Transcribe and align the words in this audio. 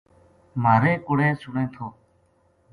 مھارے 0.63 0.93
کوڑے 1.05 1.27
سنے 1.43 1.63
تھو 1.73 1.85